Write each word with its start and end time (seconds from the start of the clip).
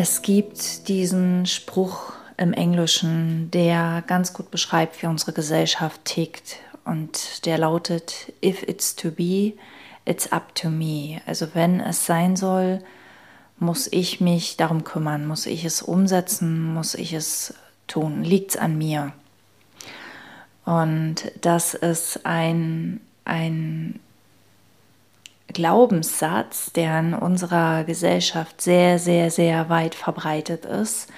Es 0.00 0.22
gibt 0.22 0.86
diesen 0.86 1.44
Spruch 1.44 2.12
im 2.36 2.52
Englischen, 2.52 3.50
der 3.50 4.04
ganz 4.06 4.32
gut 4.32 4.48
beschreibt, 4.48 5.02
wie 5.02 5.08
unsere 5.08 5.32
Gesellschaft 5.32 6.04
tickt. 6.04 6.60
Und 6.84 7.44
der 7.46 7.58
lautet, 7.58 8.32
If 8.40 8.62
it's 8.62 8.94
to 8.94 9.10
be, 9.10 9.54
it's 10.04 10.30
up 10.30 10.54
to 10.54 10.70
me. 10.70 11.20
Also 11.26 11.48
wenn 11.54 11.80
es 11.80 12.06
sein 12.06 12.36
soll, 12.36 12.78
muss 13.58 13.88
ich 13.90 14.20
mich 14.20 14.56
darum 14.56 14.84
kümmern, 14.84 15.26
muss 15.26 15.46
ich 15.46 15.64
es 15.64 15.82
umsetzen, 15.82 16.62
muss 16.62 16.94
ich 16.94 17.12
es 17.12 17.54
tun, 17.88 18.22
liegt 18.22 18.52
es 18.52 18.56
an 18.56 18.78
mir. 18.78 19.12
Und 20.64 21.32
das 21.40 21.74
ist 21.74 22.24
ein, 22.24 23.00
ein 23.24 23.98
Glaubenssatz, 25.48 26.72
der 26.72 27.00
in 27.00 27.14
unserer 27.14 27.84
Gesellschaft 27.84 28.60
sehr, 28.60 28.98
sehr, 28.98 29.30
sehr 29.30 29.68
weit 29.68 29.94
verbreitet 29.94 30.64
ist 30.64 31.08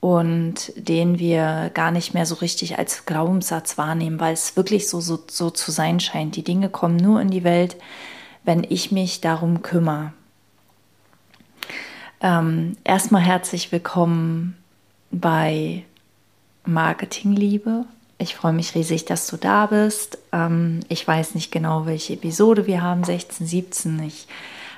und 0.00 0.72
den 0.76 1.18
wir 1.18 1.70
gar 1.74 1.90
nicht 1.90 2.12
mehr 2.12 2.26
so 2.26 2.34
richtig 2.36 2.78
als 2.78 3.06
Glaubenssatz 3.06 3.78
wahrnehmen, 3.78 4.20
weil 4.20 4.34
es 4.34 4.56
wirklich 4.56 4.88
so, 4.88 5.00
so, 5.00 5.18
so 5.28 5.50
zu 5.50 5.70
sein 5.70 6.00
scheint. 6.00 6.36
Die 6.36 6.44
Dinge 6.44 6.68
kommen 6.68 6.96
nur 6.96 7.20
in 7.20 7.30
die 7.30 7.44
Welt, 7.44 7.76
wenn 8.44 8.64
ich 8.68 8.92
mich 8.92 9.20
darum 9.20 9.62
kümmere. 9.62 10.12
Ähm, 12.20 12.76
erstmal 12.84 13.22
herzlich 13.22 13.72
willkommen 13.72 14.56
bei 15.10 15.84
Marketingliebe. 16.64 17.84
Ich 18.22 18.36
freue 18.36 18.52
mich 18.52 18.76
riesig, 18.76 19.04
dass 19.04 19.26
du 19.26 19.36
da 19.36 19.66
bist. 19.66 20.16
Ähm, 20.30 20.78
ich 20.88 21.06
weiß 21.06 21.34
nicht 21.34 21.50
genau, 21.50 21.86
welche 21.86 22.12
Episode 22.12 22.68
wir 22.68 22.80
haben, 22.80 23.02
16, 23.02 23.48
17. 23.48 24.00
Ich 24.04 24.28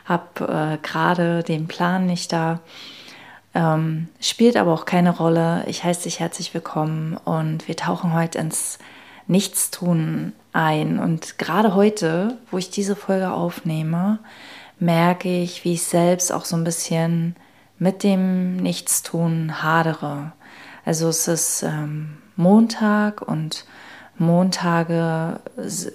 habe 0.07 0.79
äh, 0.79 0.79
gerade 0.79 1.43
den 1.43 1.69
Plan 1.69 2.07
nicht 2.07 2.33
da. 2.33 2.61
Ähm, 3.55 4.09
spielt 4.19 4.57
aber 4.57 4.73
auch 4.73 4.87
keine 4.87 5.15
Rolle. 5.15 5.63
Ich 5.67 5.85
heiße 5.85 6.05
dich 6.05 6.21
herzlich 6.21 6.55
willkommen 6.55 7.19
und 7.19 7.69
wir 7.69 7.77
tauchen 7.77 8.15
heute 8.15 8.39
ins 8.39 8.79
Nichtstun 9.27 10.33
ein. 10.55 10.99
Und 10.99 11.37
gerade 11.37 11.75
heute, 11.75 12.39
wo 12.51 12.57
ich 12.57 12.71
diese 12.71 12.97
Folge 12.97 13.31
aufnehme, 13.31 14.21
merke 14.79 15.29
ich, 15.29 15.65
wie 15.65 15.75
ich 15.75 15.83
selbst 15.83 16.33
auch 16.33 16.47
so 16.47 16.57
ein 16.57 16.65
bisschen 16.65 17.37
mit 17.79 18.05
dem 18.05 18.57
Nichtstun 18.57 19.63
hadere. 19.63 20.33
Also 20.87 21.09
es 21.09 21.29
ist 21.29 21.63
ähm, 21.63 22.17
Montag 22.37 23.23
und 23.23 23.65
Montage 24.17 25.41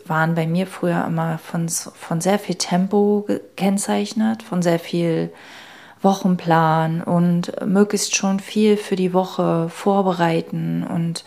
waren 0.05 0.35
bei 0.35 0.45
mir 0.45 0.67
früher 0.67 1.05
immer 1.05 1.37
von, 1.37 1.69
von 1.69 2.21
sehr 2.21 2.39
viel 2.39 2.55
Tempo 2.55 3.23
gekennzeichnet, 3.27 4.43
von 4.43 4.61
sehr 4.61 4.79
viel 4.79 5.31
Wochenplan 6.01 7.01
und 7.01 7.51
möglichst 7.65 8.15
schon 8.15 8.39
viel 8.39 8.77
für 8.77 8.95
die 8.95 9.13
Woche 9.13 9.69
vorbereiten 9.69 10.85
und 10.85 11.23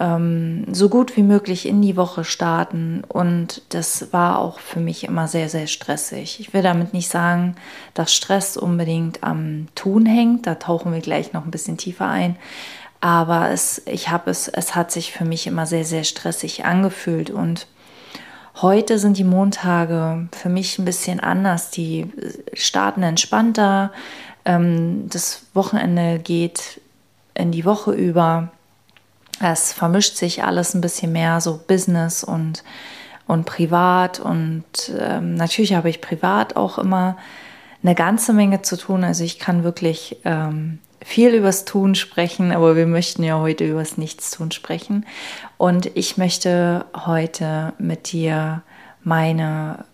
ähm, 0.00 0.64
so 0.72 0.88
gut 0.88 1.16
wie 1.16 1.22
möglich 1.22 1.66
in 1.66 1.80
die 1.80 1.96
Woche 1.96 2.24
starten. 2.24 3.04
Und 3.06 3.62
das 3.68 4.12
war 4.12 4.38
auch 4.38 4.58
für 4.58 4.80
mich 4.80 5.04
immer 5.04 5.28
sehr, 5.28 5.48
sehr 5.48 5.66
stressig. 5.66 6.40
Ich 6.40 6.52
will 6.52 6.62
damit 6.62 6.92
nicht 6.92 7.08
sagen, 7.08 7.54
dass 7.94 8.12
Stress 8.12 8.56
unbedingt 8.56 9.22
am 9.22 9.68
Tun 9.74 10.06
hängt. 10.06 10.46
Da 10.46 10.56
tauchen 10.56 10.92
wir 10.92 11.00
gleich 11.00 11.32
noch 11.32 11.44
ein 11.44 11.50
bisschen 11.50 11.76
tiefer 11.76 12.08
ein. 12.08 12.36
Aber 13.02 13.50
es, 13.50 13.82
ich 13.84 14.10
habe 14.10 14.30
es, 14.30 14.48
es 14.48 14.74
hat 14.74 14.90
sich 14.92 15.12
für 15.12 15.24
mich 15.24 15.46
immer 15.46 15.66
sehr, 15.66 15.84
sehr 15.84 16.04
stressig 16.04 16.64
angefühlt 16.64 17.28
und 17.28 17.66
Heute 18.60 18.98
sind 18.98 19.16
die 19.16 19.24
Montage 19.24 20.28
für 20.30 20.50
mich 20.50 20.78
ein 20.78 20.84
bisschen 20.84 21.20
anders. 21.20 21.70
Die 21.70 22.12
starten 22.52 23.02
entspannter. 23.02 23.92
Ähm, 24.44 25.08
das 25.08 25.46
Wochenende 25.54 26.18
geht 26.18 26.80
in 27.34 27.50
die 27.50 27.64
Woche 27.64 27.92
über. 27.92 28.52
Es 29.40 29.72
vermischt 29.72 30.16
sich 30.16 30.44
alles 30.44 30.74
ein 30.74 30.82
bisschen 30.82 31.12
mehr, 31.12 31.40
so 31.40 31.60
Business 31.66 32.22
und, 32.22 32.62
und 33.26 33.46
privat. 33.46 34.20
Und 34.20 34.64
ähm, 34.98 35.34
natürlich 35.34 35.74
habe 35.74 35.88
ich 35.88 36.02
privat 36.02 36.54
auch 36.54 36.78
immer 36.78 37.16
eine 37.82 37.94
ganze 37.94 38.34
Menge 38.34 38.60
zu 38.60 38.76
tun. 38.76 39.02
Also 39.02 39.24
ich 39.24 39.38
kann 39.38 39.64
wirklich 39.64 40.18
ähm, 40.24 40.78
viel 41.04 41.34
übers 41.34 41.64
Tun 41.64 41.94
sprechen, 41.94 42.52
aber 42.52 42.76
wir 42.76 42.86
möchten 42.86 43.22
ja 43.22 43.38
heute 43.38 43.64
übers 43.64 43.96
Nichtstun 43.96 44.50
sprechen. 44.50 45.06
Und 45.58 45.90
ich 45.96 46.16
möchte 46.16 46.86
heute 46.94 47.72
mit 47.78 48.12
dir 48.12 48.62
meine 49.02 49.84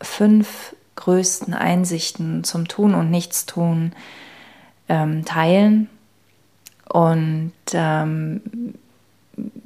fünf 0.00 0.74
größten 0.96 1.54
Einsichten 1.54 2.44
zum 2.44 2.68
Tun 2.68 2.94
und 2.94 3.10
Nichtstun 3.10 3.92
ähm, 4.88 5.24
teilen. 5.24 5.88
Und 6.88 7.52
ähm, 7.72 8.40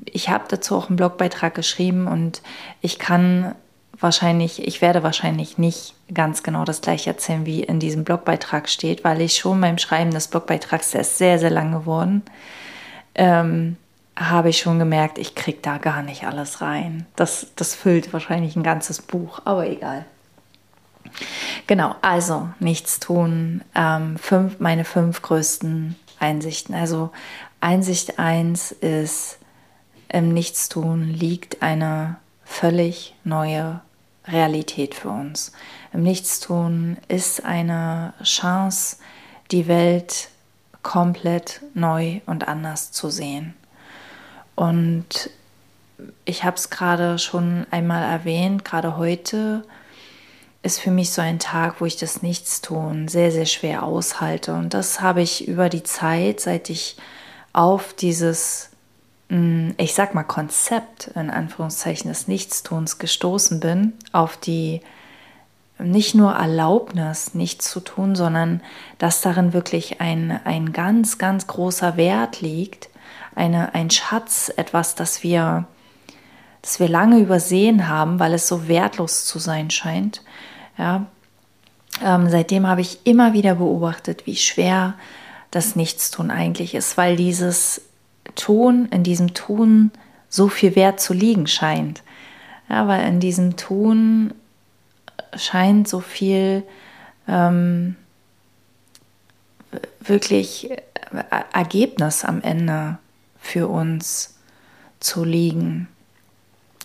ich 0.05 0.29
habe 0.29 0.45
dazu 0.49 0.77
auch 0.77 0.89
einen 0.89 0.97
Blogbeitrag 0.97 1.55
geschrieben 1.55 2.09
und 2.09 2.43
ich 2.81 2.99
kann 2.99 3.55
wahrscheinlich, 4.01 4.67
ich 4.67 4.81
werde 4.81 5.03
wahrscheinlich 5.03 5.59
nicht 5.59 5.95
ganz 6.13 6.43
genau 6.43 6.65
das 6.65 6.81
gleiche 6.81 7.11
erzählen, 7.11 7.47
wie 7.47 7.63
in 7.63 7.81
diesem 7.81 8.05
Blogbeitrag 8.05 8.69
steht, 8.69 9.05
weil 9.05 9.21
ich 9.21 9.37
schon 9.37 9.61
beim 9.61 9.79
Schreiben 9.79 10.11
des 10.11 10.29
Blogbeitrags, 10.29 10.93
der 10.93 11.03
ist 11.03 11.19
sehr, 11.19 11.39
sehr 11.39 11.51
lang 11.51 11.73
geworden, 11.73 12.23
ähm, 13.15 13.77
habe 14.17 14.51
ich 14.51 14.59
schon 14.59 14.79
gemerkt, 14.79 15.19
ich 15.19 15.35
kriege 15.35 15.59
da 15.63 15.79
gar 15.79 16.03
nicht 16.03 16.25
alles 16.25 16.61
rein. 16.61 17.07
Das, 17.17 17.49
das 17.57 17.75
füllt 17.75 18.13
wahrscheinlich 18.13 18.57
ein 18.57 18.63
ganzes 18.63 19.01
Buch, 19.01 19.41
aber 19.45 19.67
egal. 19.67 20.05
Genau, 21.67 21.95
also 22.03 22.49
nichts 22.59 23.01
tun. 23.01 23.63
Ähm, 23.75 24.19
fünf, 24.19 24.61
meine 24.61 24.85
fünf 24.85 25.23
größten 25.23 25.97
Einsichten. 26.19 26.75
Also 26.75 27.11
Einsicht 27.61 28.19
1 28.19 28.73
ist, 28.73 29.39
im 30.09 30.33
Nichtstun 30.33 31.09
liegt 31.09 31.63
eine 31.63 32.17
völlig 32.45 33.15
neue 33.25 33.81
Realität 34.33 34.95
für 34.95 35.11
uns. 35.11 35.53
Im 35.93 36.03
Nichtstun 36.03 36.97
ist 37.09 37.45
eine 37.45 38.15
Chance, 38.23 38.97
die 39.51 39.67
Welt 39.69 40.29
komplett 40.83 41.61
neu 41.75 42.21
und 42.27 42.49
anders 42.49 42.93
zu 42.93 43.11
sehen. 43.11 43.55
Und 44.55 45.31
ich 46.25 46.45
habe 46.45 46.57
es 46.57 46.71
gerade 46.71 47.19
schon 47.19 47.67
einmal 47.71 48.03
erwähnt, 48.03 48.65
gerade 48.65 48.97
heute 48.97 49.65
ist 50.63 50.81
für 50.81 50.91
mich 50.91 51.13
so 51.13 51.23
ein 51.23 51.39
Tag, 51.39 51.81
wo 51.81 51.87
ich 51.87 51.97
das 51.97 52.23
Nichtstun 52.23 53.09
sehr, 53.09 53.33
sehr 53.33 53.47
schwer 53.47 53.83
aushalte. 53.83 54.53
Und 54.53 54.75
das 54.75 55.01
habe 55.01 55.23
ich 55.23 55.49
über 55.49 55.69
die 55.69 55.83
Zeit, 55.83 56.41
seit 56.41 56.69
ich 56.69 56.97
auf 57.53 57.95
dieses 57.95 58.70
ich 59.77 59.95
sag 59.95 60.15
mal, 60.15 60.25
Konzept 60.25 61.13
in 61.15 61.31
Anführungszeichen 61.31 62.09
des 62.09 62.27
Nichtstuns 62.27 62.99
gestoßen 62.99 63.61
bin, 63.61 63.93
auf 64.13 64.37
die 64.37 64.81
nicht 65.79 66.17
nur 66.17 66.33
Erlaubnis, 66.33 67.33
nichts 67.35 67.71
zu 67.71 67.79
tun, 67.79 68.17
sondern 68.17 68.61
dass 68.99 69.21
darin 69.21 69.53
wirklich 69.53 70.01
ein, 70.01 70.41
ein 70.45 70.73
ganz, 70.73 71.19
ganz 71.19 71.47
großer 71.47 71.97
Wert 71.97 72.41
liegt, 72.41 72.91
eine, 73.37 73.73
ein 73.75 73.91
Schatz, 73.91 74.53
etwas, 74.57 74.97
das 74.97 75.23
wir, 75.23 75.65
das 76.61 76.81
wir 76.81 76.89
lange 76.89 77.19
übersehen 77.19 77.89
haben, 77.89 78.19
weil 78.19 78.35
es 78.35 78.49
so 78.49 78.67
wertlos 78.67 79.25
zu 79.27 79.39
sein 79.39 79.71
scheint. 79.71 80.23
Ja, 80.77 81.07
ähm, 82.05 82.29
seitdem 82.29 82.67
habe 82.67 82.81
ich 82.81 83.07
immer 83.07 83.33
wieder 83.33 83.55
beobachtet, 83.55 84.27
wie 84.27 84.37
schwer 84.37 84.95
das 85.53 85.77
Nichtstun 85.77 86.33
eigentlich 86.33 86.75
ist, 86.75 86.97
weil 86.97 87.17
dieses 87.17 87.83
Ton, 88.35 88.87
in 88.91 89.03
diesem 89.03 89.35
Ton 89.35 89.91
so 90.29 90.49
viel 90.49 90.77
Wert 90.77 91.01
zu 91.01 91.13
liegen 91.13 91.47
scheint. 91.47 92.03
Ja, 92.69 92.87
weil 92.87 93.07
in 93.07 93.21
diesem 93.21 93.57
Ton 93.57 94.33
scheint 95.35 95.89
so 95.89 96.01
viel 96.01 96.63
ähm, 97.29 97.97
wirklich 100.01 100.71
äh, 100.71 100.77
Ergebnis 101.53 102.25
am 102.25 102.43
Ende 102.43 102.99
für 103.41 103.69
uns 103.69 104.35
zu 105.01 105.25
liegen. 105.25 105.89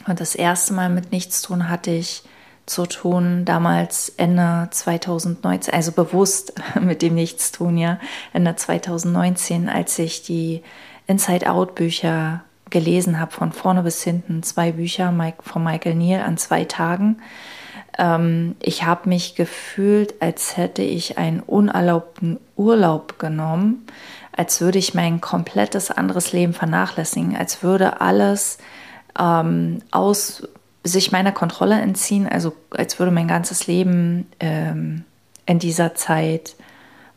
Und 0.08 0.20
das 0.20 0.36
erste 0.36 0.74
Mal 0.74 0.90
mit 0.90 1.12
Nichtstun 1.12 1.70
hatte 1.70 1.92
ich 1.92 2.24
zu 2.66 2.88
tun, 2.88 3.46
damals 3.46 4.10
Ende 4.10 4.68
2019, 4.72 5.74
also 5.74 5.92
bewusst 5.92 6.54
mit 6.82 7.02
dem 7.02 7.16
Nichtstun, 7.16 7.78
ja, 7.78 8.00
Ende 8.34 8.56
2019, 8.56 9.70
als 9.70 10.00
ich 10.00 10.24
die 10.24 10.64
Inside 11.08 11.50
Out 11.50 11.76
Bücher 11.76 12.44
gelesen 12.70 13.20
habe, 13.20 13.32
von 13.32 13.52
vorne 13.52 13.84
bis 13.84 14.04
hinten, 14.04 14.44
zwei 14.44 14.72
Bücher 14.72 15.14
von 15.42 15.64
Michael 15.64 15.96
Neal 15.96 16.22
an 16.22 16.38
zwei 16.38 16.66
Tagen. 16.66 17.22
Ähm, 17.98 18.56
ich 18.62 18.84
habe 18.84 19.10
mich 19.10 19.36
gefühlt, 19.36 20.22
als 20.22 20.58
hätte 20.58 20.82
ich 20.82 21.18
einen 21.18 21.40
unerlaubten 21.40 22.40
Urlaub 22.56 23.20
genommen, 23.20 23.86
als 24.36 24.60
würde 24.62 24.80
ich 24.80 24.94
mein 24.94 25.22
komplettes 25.22 25.92
anderes 25.92 26.34
Leben 26.34 26.54
vernachlässigen, 26.54 27.36
als 27.36 27.64
würde 27.64 28.02
alles 28.02 28.58
ähm, 29.18 29.80
aus 29.92 30.48
sich 30.84 31.12
meiner 31.12 31.32
Kontrolle 31.32 31.80
entziehen, 31.82 32.28
also 32.28 32.54
als 32.72 33.00
würde 33.00 33.12
mein 33.12 33.28
ganzes 33.28 33.68
Leben 33.68 34.28
ähm, 34.40 35.04
in 35.46 35.60
dieser 35.60 35.96
Zeit 35.96 36.56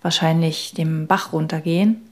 wahrscheinlich 0.00 0.74
dem 0.74 1.06
Bach 1.06 1.32
runtergehen, 1.32 2.07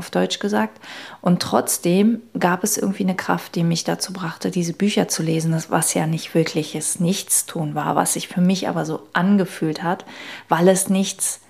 auf 0.00 0.10
Deutsch 0.10 0.38
gesagt. 0.38 0.80
Und 1.20 1.42
trotzdem 1.42 2.22
gab 2.38 2.64
es 2.64 2.78
irgendwie 2.78 3.02
eine 3.04 3.14
Kraft, 3.14 3.54
die 3.54 3.62
mich 3.62 3.84
dazu 3.84 4.14
brachte, 4.14 4.50
diese 4.50 4.72
Bücher 4.72 5.08
zu 5.08 5.22
lesen, 5.22 5.54
was 5.68 5.92
ja 5.92 6.06
nicht 6.06 6.34
wirkliches 6.34 7.00
Nichtstun 7.00 7.74
war, 7.74 7.96
was 7.96 8.14
sich 8.14 8.28
für 8.28 8.40
mich 8.40 8.66
aber 8.66 8.86
so 8.86 9.06
angefühlt 9.12 9.82
hat, 9.82 10.06
weil 10.48 10.68
es 10.68 10.88
nichts 10.88 11.40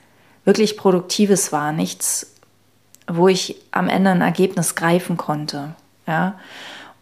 wirklich 0.45 0.77
Produktives 0.77 1.53
war, 1.53 1.73
nichts, 1.73 2.35
wo 3.07 3.29
ich 3.29 3.55
am 3.71 3.89
Ende 3.89 4.11
ein 4.11 4.21
Ergebnis 4.21 4.75
greifen 4.75 5.17
konnte. 5.17 5.77
Ja? 6.09 6.35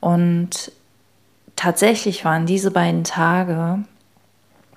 Und 0.01 0.71
tatsächlich 1.57 2.27
waren 2.27 2.45
diese 2.45 2.71
beiden 2.71 3.05
Tage 3.05 3.85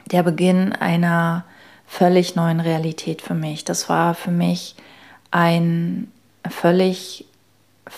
der 0.09 0.23
Beginn 0.23 0.71
einer 0.71 1.43
völlig 1.85 2.37
neuen 2.37 2.61
Realität 2.61 3.21
für 3.21 3.33
mich. 3.33 3.65
Das 3.65 3.89
war 3.89 4.15
für 4.15 4.31
mich 4.31 4.75
ein 5.31 6.09
völlig, 6.49 7.25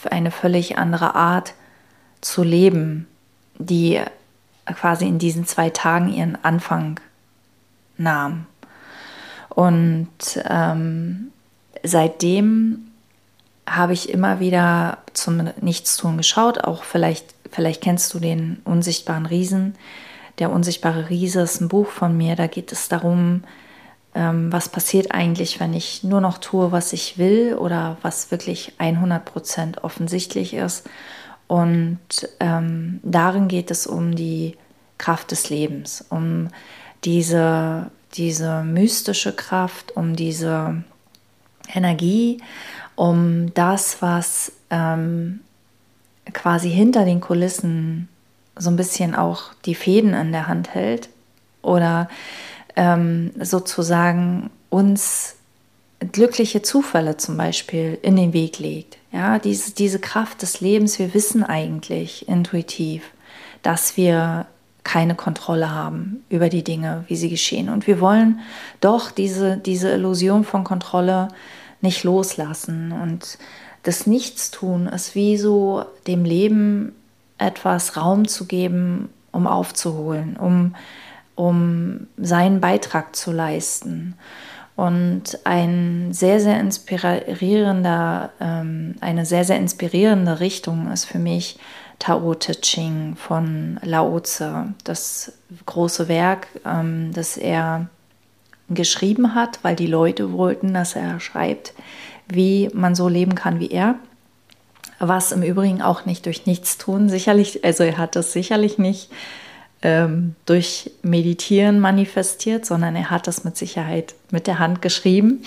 eine 0.10 0.32
völlig 0.32 0.78
andere 0.78 1.16
Art 1.16 1.54
zu 2.22 2.44
leben, 2.44 3.08
die 3.58 4.02
quasi 4.66 5.08
in 5.08 5.20
diesen 5.20 5.46
zwei 5.46 5.70
Tagen 5.70 6.14
ihren 6.14 6.38
Anfang 6.44 7.00
nahm. 7.98 8.46
Und 9.50 10.10
ähm, 10.50 11.32
seitdem 11.84 12.88
habe 13.68 13.94
ich 13.94 14.10
immer 14.10 14.40
wieder 14.40 14.98
zum 15.14 15.50
Nichtstun 15.62 16.18
geschaut, 16.18 16.64
auch 16.64 16.84
vielleicht 16.84 17.34
Vielleicht 17.54 17.82
kennst 17.82 18.12
du 18.14 18.20
den 18.20 18.62
unsichtbaren 18.66 19.28
Riesen. 19.28 19.76
Der 20.40 20.50
unsichtbare 20.50 21.10
Riese 21.10 21.42
ist 21.42 21.62
ein 21.62 21.68
Buch 21.68 21.88
von 21.88 22.18
mir. 22.18 22.36
Da 22.36 22.48
geht 22.48 22.72
es 22.72 22.90
darum, 22.90 23.44
ähm, 24.16 24.52
was 24.52 24.70
passiert 24.70 25.12
eigentlich, 25.12 25.60
wenn 25.60 25.74
ich 25.74 26.04
nur 26.04 26.22
noch 26.22 26.38
tue, 26.38 26.72
was 26.72 26.94
ich 26.94 27.18
will 27.18 27.56
oder 27.56 27.98
was 28.02 28.32
wirklich 28.32 28.74
100% 28.80 29.82
offensichtlich 29.82 30.54
ist. 30.54 30.88
Und 31.48 32.00
ähm, 32.40 33.00
darin 33.04 33.48
geht 33.48 33.72
es 33.72 33.88
um 33.88 34.16
die 34.16 34.56
Kraft 34.98 35.32
des 35.32 35.50
Lebens, 35.50 36.06
um 36.10 36.50
diese, 37.04 37.92
diese 38.14 38.64
mystische 38.64 39.34
Kraft, 39.34 39.96
um 39.96 40.16
diese 40.16 40.84
Energie, 41.74 42.42
um 42.96 43.54
das, 43.54 44.02
was 44.02 44.52
ähm, 44.70 45.42
quasi 46.32 46.70
hinter 46.70 47.06
den 47.06 47.20
Kulissen 47.20 48.08
so 48.56 48.70
ein 48.70 48.76
bisschen 48.76 49.16
auch 49.16 49.54
die 49.66 49.76
Fäden 49.76 50.14
in 50.14 50.32
der 50.32 50.48
Hand 50.48 50.74
hält 50.74 51.10
oder 51.62 52.08
ähm, 52.76 53.32
sozusagen 53.40 54.50
uns 54.70 55.36
glückliche 56.12 56.62
Zufälle 56.62 57.18
zum 57.18 57.38
Beispiel 57.38 57.98
in 58.02 58.16
den 58.16 58.34
Weg 58.34 58.60
legt. 58.60 58.98
Ja, 59.12 59.40
diese, 59.40 59.74
diese 59.74 60.00
Kraft 60.00 60.42
des 60.42 60.60
Lebens, 60.60 61.00
wir 61.00 61.14
wissen 61.14 61.44
eigentlich 61.44 62.28
intuitiv, 62.28 63.04
dass 63.62 63.96
wir 63.96 64.48
keine 64.84 65.16
Kontrolle 65.16 65.72
haben 65.72 66.24
über 66.30 66.50
die 66.50 66.64
Dinge, 66.64 67.06
wie 67.08 67.16
sie 67.16 67.30
geschehen. 67.30 67.70
Und 67.70 67.88
wir 67.88 68.02
wollen 68.02 68.42
doch 68.82 69.12
diese, 69.12 69.58
diese 69.58 69.92
Illusion 69.92 70.44
von 70.44 70.64
Kontrolle 70.64 71.30
nicht 71.82 72.04
loslassen. 72.04 72.92
Und 72.92 73.38
das 73.84 74.08
Nichtstun 74.08 74.88
ist 74.88 75.16
wie 75.16 75.38
so 75.38 75.86
dem 76.08 76.26
Leben 76.26 76.94
etwas 77.38 77.98
Raum 77.98 78.28
zu 78.28 78.46
geben, 78.46 79.10
um 79.32 79.48
aufzuholen, 79.48 80.38
um, 80.38 80.76
um 81.36 82.08
seinen 82.18 82.62
Beitrag 82.62 83.16
zu 83.16 83.32
leisten. 83.32 84.16
Und 84.76 85.40
ein 85.44 86.14
sehr, 86.14 86.40
sehr 86.40 86.60
inspirierender, 86.60 88.32
ähm, 88.40 88.96
eine 89.02 89.26
sehr, 89.26 89.46
sehr 89.46 89.58
inspirierende 89.58 90.40
Richtung 90.40 90.92
ist 90.92 91.06
für 91.06 91.20
mich 91.20 91.60
Tao 92.00 92.34
Te 92.34 92.60
Ching 92.60 93.16
von 93.16 93.80
Lao 93.84 94.20
Tse, 94.20 94.74
das 94.84 95.34
große 95.66 96.08
Werk, 96.08 96.48
ähm, 96.66 97.12
das 97.14 97.38
er 97.38 97.88
geschrieben 98.70 99.36
hat, 99.36 99.60
weil 99.62 99.76
die 99.76 99.88
Leute 99.88 100.34
wollten, 100.34 100.74
dass 100.74 100.96
er 100.96 101.20
schreibt, 101.20 101.74
wie 102.28 102.70
man 102.74 102.96
so 102.96 103.08
leben 103.08 103.36
kann 103.36 103.60
wie 103.60 103.70
er. 103.70 103.96
Was 105.00 105.32
im 105.32 105.44
Übrigen 105.44 105.82
auch 105.82 106.06
nicht 106.06 106.26
durch 106.26 106.46
nichts 106.46 106.78
tun, 106.78 107.10
sicherlich, 107.10 107.64
also 107.64 107.84
er 107.84 107.98
hat 107.98 108.16
das 108.16 108.34
sicherlich 108.34 108.78
nicht 108.78 109.12
ähm, 109.84 110.36
durch 110.46 110.92
Meditieren 111.04 111.80
manifestiert, 111.80 112.66
sondern 112.66 112.96
er 112.96 113.10
hat 113.10 113.28
das 113.28 113.44
mit 113.44 113.58
Sicherheit 113.58 114.16
mit 114.32 114.48
der 114.48 114.58
Hand 114.58 114.82
geschrieben. 114.82 115.44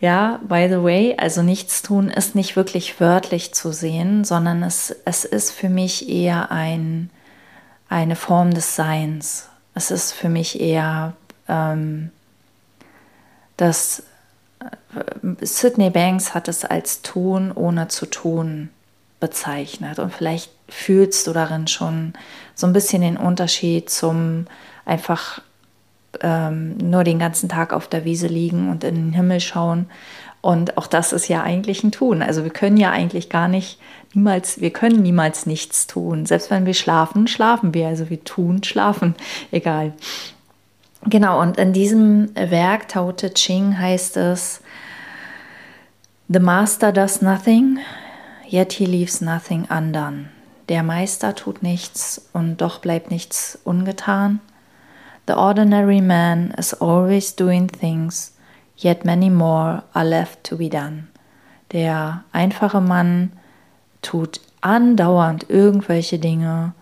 Ja, 0.00 0.40
by 0.48 0.66
the 0.70 0.82
way, 0.82 1.14
also 1.18 1.42
nichts 1.42 1.82
tun 1.82 2.08
ist 2.08 2.34
nicht 2.34 2.56
wirklich 2.56 3.00
wörtlich 3.00 3.52
zu 3.52 3.70
sehen, 3.70 4.24
sondern 4.24 4.62
es, 4.62 4.96
es 5.04 5.26
ist 5.26 5.52
für 5.52 5.68
mich 5.68 6.08
eher 6.08 6.50
ein, 6.50 7.10
eine 7.90 8.16
Form 8.16 8.54
des 8.54 8.74
Seins. 8.76 9.48
Es 9.74 9.90
ist 9.90 10.12
für 10.12 10.30
mich 10.30 10.58
eher 10.58 11.12
ähm, 11.48 12.10
das 13.58 14.02
Sydney 15.42 15.90
Banks 15.90 16.32
hat 16.32 16.48
es 16.48 16.64
als 16.64 17.02
tun 17.02 17.52
ohne 17.52 17.88
zu 17.88 18.06
tun 18.06 18.70
bezeichnet. 19.20 19.98
Und 19.98 20.12
vielleicht 20.12 20.50
fühlst 20.68 21.26
du 21.26 21.32
darin 21.32 21.66
schon 21.66 22.14
so 22.54 22.66
ein 22.66 22.72
bisschen 22.72 23.02
den 23.02 23.16
Unterschied 23.16 23.90
zum 23.90 24.46
einfach 24.84 25.40
ähm, 26.22 26.76
nur 26.78 27.04
den 27.04 27.18
ganzen 27.18 27.48
Tag 27.48 27.72
auf 27.72 27.86
der 27.86 28.04
Wiese 28.04 28.26
liegen 28.26 28.70
und 28.70 28.82
in 28.82 28.94
den 28.96 29.12
Himmel 29.12 29.40
schauen. 29.40 29.86
Und 30.40 30.78
auch 30.78 30.86
das 30.86 31.12
ist 31.12 31.28
ja 31.28 31.42
eigentlich 31.42 31.84
ein 31.84 31.92
Tun. 31.92 32.22
Also 32.22 32.44
wir 32.44 32.50
können 32.50 32.78
ja 32.78 32.90
eigentlich 32.90 33.28
gar 33.28 33.46
nicht, 33.46 33.78
niemals, 34.14 34.60
wir 34.60 34.70
können 34.70 35.02
niemals 35.02 35.44
nichts 35.44 35.86
tun. 35.86 36.24
Selbst 36.24 36.50
wenn 36.50 36.64
wir 36.64 36.74
schlafen, 36.74 37.26
schlafen 37.26 37.74
wir. 37.74 37.88
Also 37.88 38.08
wir 38.08 38.24
tun, 38.24 38.62
schlafen, 38.62 39.14
egal. 39.50 39.92
Genau, 41.06 41.40
und 41.40 41.58
in 41.58 41.72
diesem 41.72 42.30
Werk 42.34 42.88
Tao 42.88 43.12
Te 43.12 43.32
Ching 43.32 43.78
heißt 43.78 44.16
es, 44.18 44.60
The 46.28 46.40
Master 46.40 46.92
does 46.92 47.22
nothing, 47.22 47.78
yet 48.50 48.74
he 48.74 48.86
leaves 48.86 49.20
nothing 49.20 49.66
undone. 49.70 50.28
Der 50.68 50.82
Meister 50.82 51.34
tut 51.34 51.62
nichts 51.62 52.28
und 52.32 52.60
doch 52.60 52.78
bleibt 52.78 53.10
nichts 53.10 53.58
ungetan. 53.64 54.40
The 55.26 55.34
ordinary 55.34 56.00
man 56.00 56.50
is 56.58 56.74
always 56.74 57.34
doing 57.34 57.68
things, 57.68 58.36
yet 58.76 59.04
many 59.04 59.30
more 59.30 59.84
are 59.92 60.04
left 60.04 60.44
to 60.44 60.56
be 60.56 60.68
done. 60.68 61.04
Der 61.72 62.24
einfache 62.32 62.80
Mann 62.80 63.32
tut 64.02 64.40
andauernd 64.60 65.48
irgendwelche 65.48 66.18
Dinge 66.18 66.72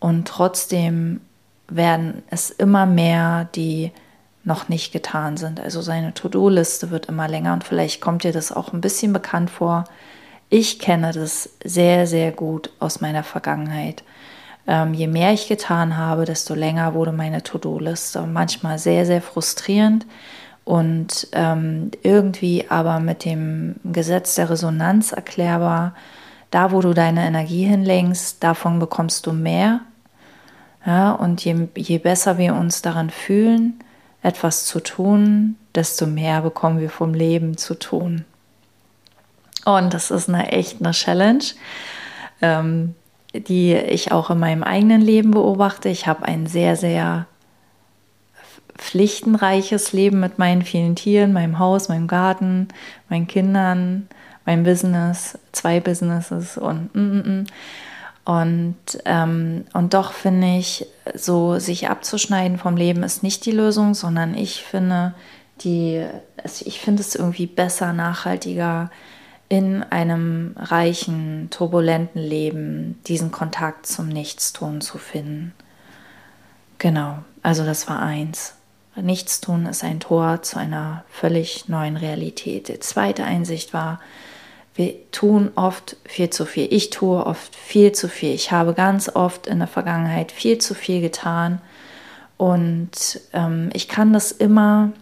und 0.00 0.26
trotzdem 0.26 1.20
werden 1.68 2.22
es 2.30 2.50
immer 2.50 2.86
mehr, 2.86 3.48
die 3.54 3.92
noch 4.44 4.68
nicht 4.68 4.92
getan 4.92 5.36
sind. 5.36 5.60
Also 5.60 5.82
seine 5.82 6.14
To-Do-Liste 6.14 6.90
wird 6.90 7.06
immer 7.06 7.28
länger 7.28 7.52
und 7.52 7.64
vielleicht 7.64 8.00
kommt 8.00 8.24
dir 8.24 8.32
das 8.32 8.50
auch 8.50 8.72
ein 8.72 8.80
bisschen 8.80 9.12
bekannt 9.12 9.50
vor. 9.50 9.84
Ich 10.50 10.78
kenne 10.78 11.12
das 11.12 11.50
sehr, 11.62 12.06
sehr 12.06 12.32
gut 12.32 12.70
aus 12.78 13.00
meiner 13.00 13.22
Vergangenheit. 13.22 14.02
Ähm, 14.66 14.94
je 14.94 15.06
mehr 15.06 15.32
ich 15.32 15.48
getan 15.48 15.96
habe, 15.96 16.24
desto 16.24 16.54
länger 16.54 16.94
wurde 16.94 17.12
meine 17.12 17.42
To-Do-Liste. 17.42 18.22
Manchmal 18.22 18.78
sehr, 18.78 19.04
sehr 19.06 19.20
frustrierend 19.22 20.06
und 20.64 21.28
ähm, 21.32 21.90
irgendwie 22.02 22.66
aber 22.68 23.00
mit 23.00 23.24
dem 23.24 23.76
Gesetz 23.84 24.34
der 24.36 24.50
Resonanz 24.50 25.12
erklärbar. 25.12 25.94
Da, 26.50 26.72
wo 26.72 26.80
du 26.80 26.94
deine 26.94 27.26
Energie 27.26 27.64
hinlenkst, 27.64 28.42
davon 28.42 28.78
bekommst 28.78 29.26
du 29.26 29.32
mehr 29.32 29.80
ja, 30.86 31.12
und 31.12 31.44
je, 31.44 31.68
je 31.76 31.98
besser 31.98 32.38
wir 32.38 32.54
uns 32.54 32.80
daran 32.80 33.10
fühlen, 33.10 33.78
etwas 34.22 34.64
zu 34.64 34.80
tun, 34.80 35.56
desto 35.74 36.06
mehr 36.06 36.40
bekommen 36.40 36.80
wir 36.80 36.90
vom 36.90 37.12
Leben 37.12 37.56
zu 37.58 37.74
tun. 37.74 38.24
Und 39.64 39.94
das 39.94 40.10
ist 40.10 40.28
eine 40.28 40.52
echt 40.52 40.80
eine 40.80 40.92
Challenge, 40.92 41.44
ähm, 42.40 42.94
die 43.34 43.74
ich 43.74 44.12
auch 44.12 44.30
in 44.30 44.38
meinem 44.38 44.62
eigenen 44.62 45.00
Leben 45.00 45.30
beobachte. 45.32 45.88
Ich 45.88 46.06
habe 46.06 46.24
ein 46.24 46.46
sehr, 46.46 46.76
sehr 46.76 47.26
pflichtenreiches 48.78 49.92
Leben 49.92 50.20
mit 50.20 50.38
meinen 50.38 50.62
vielen 50.62 50.96
Tieren, 50.96 51.32
meinem 51.32 51.58
Haus, 51.58 51.88
meinem 51.88 52.06
Garten, 52.06 52.68
meinen 53.08 53.26
Kindern, 53.26 54.08
meinem 54.46 54.62
Business, 54.62 55.38
zwei 55.52 55.80
Businesses 55.80 56.56
und 56.56 56.94
mm, 56.94 57.00
mm, 57.00 57.40
mm. 57.40 57.46
und 58.24 58.76
ähm, 59.04 59.64
und 59.74 59.94
doch 59.94 60.12
finde 60.12 60.58
ich, 60.58 60.86
so 61.14 61.58
sich 61.58 61.88
abzuschneiden 61.90 62.56
vom 62.56 62.76
Leben 62.76 63.02
ist 63.02 63.22
nicht 63.22 63.44
die 63.44 63.52
Lösung, 63.52 63.94
sondern 63.94 64.34
ich 64.34 64.62
finde 64.62 65.14
die, 65.60 66.06
ich 66.44 66.80
finde 66.80 67.02
es 67.02 67.16
irgendwie 67.16 67.46
besser, 67.46 67.92
nachhaltiger 67.92 68.90
in 69.48 69.82
einem 69.82 70.54
reichen, 70.56 71.48
turbulenten 71.50 72.22
Leben 72.22 73.00
diesen 73.06 73.30
Kontakt 73.32 73.86
zum 73.86 74.08
Nichtstun 74.08 74.80
zu 74.80 74.98
finden. 74.98 75.54
Genau, 76.78 77.18
also 77.42 77.64
das 77.64 77.88
war 77.88 78.00
eins. 78.00 78.54
Nichtstun 78.94 79.66
ist 79.66 79.84
ein 79.84 80.00
Tor 80.00 80.42
zu 80.42 80.58
einer 80.58 81.04
völlig 81.08 81.68
neuen 81.68 81.96
Realität. 81.96 82.68
Die 82.68 82.80
zweite 82.80 83.24
Einsicht 83.24 83.72
war, 83.72 84.00
wir 84.74 85.10
tun 85.10 85.50
oft 85.56 85.96
viel 86.04 86.30
zu 86.30 86.46
viel. 86.46 86.68
Ich 86.70 86.90
tue 86.90 87.24
oft 87.24 87.54
viel 87.56 87.92
zu 87.92 88.08
viel. 88.08 88.32
Ich 88.34 88.52
habe 88.52 88.74
ganz 88.74 89.08
oft 89.08 89.46
in 89.46 89.58
der 89.58 89.68
Vergangenheit 89.68 90.30
viel 90.30 90.58
zu 90.58 90.74
viel 90.74 91.00
getan. 91.00 91.60
Und 92.36 93.20
ähm, 93.32 93.70
ich 93.72 93.88
kann 93.88 94.12
das 94.12 94.30
immer, 94.30 94.92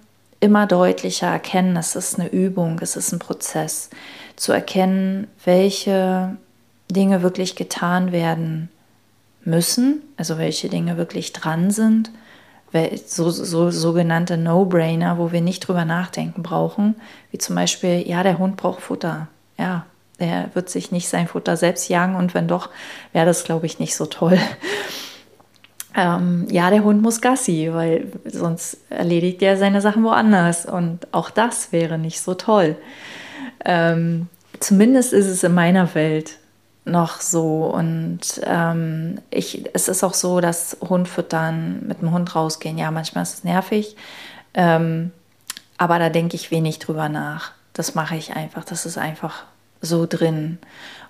immer 0.40 0.66
deutlicher 0.66 1.26
erkennen. 1.26 1.76
Es 1.76 1.94
ist 1.94 2.18
eine 2.18 2.30
Übung, 2.30 2.78
es 2.80 2.96
ist 2.96 3.12
ein 3.12 3.18
Prozess, 3.18 3.90
zu 4.36 4.52
erkennen, 4.52 5.26
welche 5.44 6.36
Dinge 6.90 7.22
wirklich 7.22 7.56
getan 7.56 8.12
werden 8.12 8.68
müssen, 9.44 10.02
also 10.16 10.38
welche 10.38 10.68
Dinge 10.68 10.96
wirklich 10.96 11.32
dran 11.32 11.70
sind 11.70 12.10
so, 13.06 13.30
so 13.30 13.70
sogenannte 13.70 14.36
No-Brainer, 14.36 15.18
wo 15.18 15.32
wir 15.32 15.40
nicht 15.40 15.60
drüber 15.60 15.84
nachdenken 15.84 16.42
brauchen, 16.42 16.96
wie 17.30 17.38
zum 17.38 17.56
Beispiel, 17.56 18.06
ja, 18.06 18.22
der 18.22 18.38
Hund 18.38 18.56
braucht 18.56 18.80
Futter. 18.80 19.28
Ja, 19.58 19.86
der 20.18 20.50
wird 20.54 20.68
sich 20.68 20.92
nicht 20.92 21.08
sein 21.08 21.28
Futter 21.28 21.56
selbst 21.56 21.88
jagen 21.88 22.16
und 22.16 22.34
wenn 22.34 22.48
doch, 22.48 22.70
wäre 23.12 23.26
das, 23.26 23.44
glaube 23.44 23.66
ich, 23.66 23.78
nicht 23.78 23.96
so 23.96 24.06
toll. 24.06 24.38
Ähm, 25.98 26.46
ja, 26.50 26.68
der 26.68 26.84
Hund 26.84 27.00
muss 27.00 27.22
Gassi, 27.22 27.70
weil 27.72 28.12
sonst 28.26 28.76
erledigt 28.90 29.40
er 29.40 29.56
seine 29.56 29.80
Sachen 29.80 30.04
woanders 30.04 30.66
und 30.66 31.06
auch 31.10 31.30
das 31.30 31.72
wäre 31.72 31.96
nicht 31.96 32.20
so 32.20 32.34
toll. 32.34 32.76
Ähm, 33.66 34.28
zumindest 34.60 35.12
ist 35.12 35.26
es 35.26 35.42
in 35.42 35.52
meiner 35.52 35.94
Welt 35.94 36.38
noch 36.86 37.20
so. 37.20 37.66
Und 37.66 38.20
ähm, 38.44 39.18
ich, 39.30 39.64
es 39.74 39.88
ist 39.88 40.04
auch 40.04 40.14
so, 40.14 40.40
dass 40.40 40.78
Hundfüttern 40.80 41.86
mit 41.86 42.00
dem 42.00 42.12
Hund 42.12 42.34
rausgehen. 42.34 42.78
Ja, 42.78 42.90
manchmal 42.90 43.24
ist 43.24 43.34
es 43.34 43.44
nervig. 43.44 43.96
Ähm, 44.54 45.10
aber 45.76 45.98
da 45.98 46.08
denke 46.08 46.36
ich 46.36 46.50
wenig 46.50 46.78
drüber 46.78 47.08
nach. 47.08 47.52
Das 47.72 47.94
mache 47.94 48.16
ich 48.16 48.34
einfach. 48.34 48.64
Das 48.64 48.86
ist 48.86 48.96
einfach 48.96 49.44
so 49.82 50.06
drin. 50.06 50.58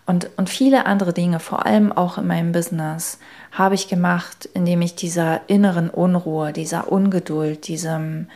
Und, 0.07 0.31
und 0.37 0.49
viele 0.49 0.87
andere 0.87 1.13
Dinge, 1.13 1.41
vor 1.41 1.67
allem 1.67 1.93
auch 1.93 2.17
in 2.17 2.27
meinem 2.27 2.53
Business, 2.53 3.19
habe 3.53 3.75
ich 3.75 3.89
gemacht, 3.89 4.49
indem 4.55 4.81
ich 4.83 4.95
dieser 4.95 5.49
inneren 5.49 5.91
Unruhe, 5.91 6.53
dieser 6.53 6.91
Ungeduld, 6.91 7.69
diesem, 7.69 8.29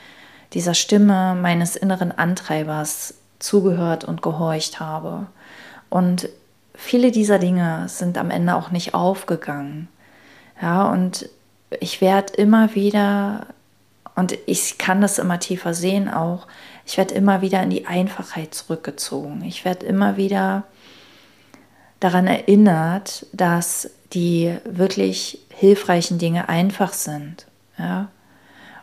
dieser 0.52 0.74
Stimme 0.74 1.36
meines 1.40 1.76
inneren 1.76 2.12
Antreibers 2.12 3.14
zugehört 3.40 4.04
und 4.04 4.22
gehorcht 4.22 4.78
habe. 4.78 5.26
Und 5.88 6.28
viele 6.74 7.10
dieser 7.10 7.40
Dinge 7.40 7.88
sind 7.88 8.16
am 8.16 8.30
Ende 8.30 8.54
auch 8.54 8.70
nicht 8.70 8.94
aufgegangen. 8.94 9.88
Ja, 10.62 10.90
und 10.90 11.28
ich 11.80 12.00
werde 12.00 12.34
immer 12.34 12.74
wieder, 12.74 13.46
und 14.14 14.36
ich 14.46 14.78
kann 14.78 15.00
das 15.00 15.18
immer 15.18 15.40
tiefer 15.40 15.74
sehen 15.74 16.08
auch, 16.08 16.46
ich 16.86 16.96
werde 16.96 17.14
immer 17.14 17.40
wieder 17.40 17.62
in 17.62 17.70
die 17.70 17.86
Einfachheit 17.86 18.54
zurückgezogen. 18.54 19.42
Ich 19.44 19.64
werde 19.64 19.86
immer 19.86 20.16
wieder 20.16 20.64
daran 22.00 22.26
erinnert, 22.26 23.26
dass 23.32 23.90
die 24.12 24.56
wirklich 24.64 25.38
hilfreichen 25.50 26.18
Dinge 26.18 26.48
einfach 26.48 26.92
sind. 26.92 27.46
Ja? 27.78 28.08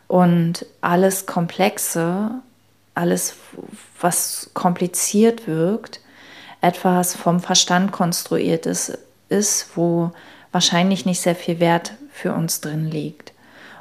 Und 0.07 0.65
alles 0.81 1.25
Komplexe, 1.25 2.31
alles, 2.97 3.35
was 4.01 4.49
kompliziert 4.53 5.47
wirkt, 5.47 6.01
etwas 6.61 7.15
vom 7.15 7.39
Verstand 7.39 7.91
konstruiertes 7.91 8.97
ist, 9.29 9.69
wo 9.75 10.11
wahrscheinlich 10.51 11.05
nicht 11.05 11.21
sehr 11.21 11.35
viel 11.35 11.59
Wert 11.59 11.93
für 12.11 12.33
uns 12.33 12.61
drin 12.61 12.89
liegt. 12.89 13.33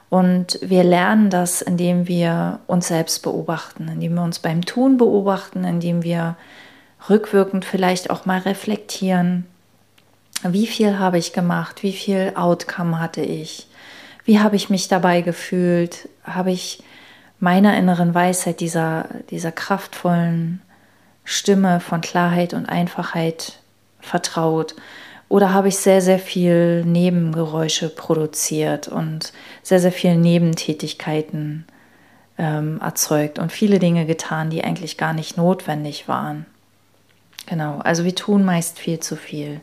Und 0.09 0.59
wir 0.63 0.85
lernen 0.85 1.31
das, 1.31 1.63
indem 1.63 2.07
wir 2.07 2.61
uns 2.67 2.89
selbst 2.89 3.23
beobachten, 3.23 3.89
indem 3.89 4.15
wir 4.15 4.23
uns 4.23 4.39
beim 4.39 4.65
Tun 4.65 4.99
beobachten, 4.99 5.65
indem 5.65 6.05
wir 6.05 6.37
rückwirkend 7.09 7.65
vielleicht 7.65 8.11
auch 8.11 8.25
mal 8.25 8.39
reflektieren, 8.39 9.47
wie 10.43 10.67
viel 10.67 10.99
habe 10.99 11.19
ich 11.19 11.33
gemacht, 11.33 11.83
wie 11.83 11.93
viel 11.93 12.33
Outcome 12.37 13.01
hatte 13.01 13.23
ich, 13.23 13.67
wie 14.25 14.39
habe 14.41 14.57
ich 14.57 14.71
mich 14.71 14.89
dabei 14.89 15.23
gefühlt, 15.23 16.09
habe 16.25 16.53
ich 16.53 16.83
meiner 17.39 17.77
inneren 17.77 18.15
Weisheit, 18.15 18.61
dieser, 18.61 19.09
dieser 19.31 19.53
kraftvollen 19.53 20.63
Stimme 21.25 21.81
von 21.81 22.01
Klarheit 22.01 22.55
und 22.55 22.67
Einfachheit 22.67 23.59
vertraut? 24.01 24.75
Oder 25.29 25.53
habe 25.53 25.69
ich 25.69 25.77
sehr, 25.77 26.01
sehr 26.01 26.21
viel 26.21 26.85
Nebengeräusche 26.85 27.89
produziert 27.89 28.87
und 28.87 29.33
sehr, 29.63 29.81
sehr 29.81 29.93
viel 29.93 30.17
Nebentätigkeiten 30.17 31.67
ähm, 32.39 32.81
erzeugt 32.81 33.39
und 33.39 33.51
viele 33.51 33.81
Dinge 33.81 34.07
getan, 34.07 34.51
die 34.51 34.63
eigentlich 34.63 34.97
gar 34.97 35.13
nicht 35.13 35.37
notwendig 35.37 36.07
waren? 36.07 36.47
Genau, 37.47 37.79
also 37.79 38.05
wir 38.05 38.15
tun 38.15 38.45
meist 38.45 38.79
viel 38.79 39.01
zu 39.01 39.17
viel. 39.17 39.61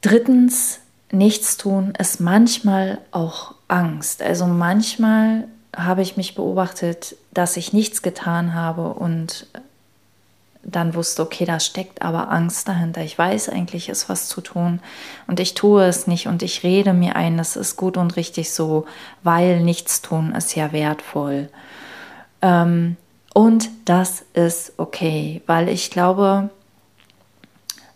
Drittens, 0.00 0.80
nichts 1.10 1.58
tun 1.58 1.92
ist 1.98 2.20
manchmal 2.20 2.98
auch 3.10 3.54
Angst. 3.68 4.22
Also 4.22 4.46
manchmal 4.46 5.44
habe 5.76 6.02
ich 6.02 6.16
mich 6.16 6.34
beobachtet, 6.34 7.16
dass 7.32 7.56
ich 7.56 7.72
nichts 7.72 8.02
getan 8.02 8.54
habe 8.54 8.94
und 8.94 9.46
dann 10.62 10.94
wusste, 10.94 11.22
okay, 11.22 11.46
da 11.46 11.58
steckt 11.58 12.02
aber 12.02 12.30
Angst 12.30 12.68
dahinter. 12.68 13.02
Ich 13.02 13.16
weiß 13.16 13.48
eigentlich, 13.48 13.88
ist 13.88 14.08
was 14.08 14.28
zu 14.28 14.40
tun 14.40 14.80
und 15.26 15.40
ich 15.40 15.54
tue 15.54 15.84
es 15.84 16.06
nicht 16.06 16.26
und 16.26 16.42
ich 16.42 16.62
rede 16.62 16.92
mir 16.92 17.16
ein, 17.16 17.38
das 17.38 17.56
ist 17.56 17.76
gut 17.76 17.96
und 17.96 18.16
richtig 18.16 18.52
so, 18.52 18.86
weil 19.22 19.60
nichts 19.60 20.02
tun 20.02 20.34
ist 20.34 20.54
ja 20.54 20.72
wertvoll. 20.72 21.48
Ähm, 22.42 22.96
und 23.32 23.70
das 23.84 24.24
ist 24.34 24.74
okay, 24.76 25.40
weil 25.46 25.68
ich 25.68 25.90
glaube, 25.90 26.50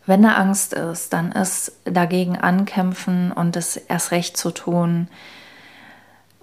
wenn 0.07 0.23
da 0.23 0.35
Angst 0.35 0.73
ist, 0.75 1.13
dann 1.13 1.33
ist 1.33 1.73
dagegen 1.85 2.37
ankämpfen 2.37 3.33
und 3.33 3.57
es 3.57 3.77
erst 3.77 4.11
recht 4.11 4.37
zu 4.37 4.51
tun 4.51 5.09